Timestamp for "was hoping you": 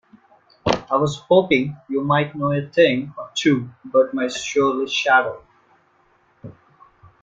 0.95-2.01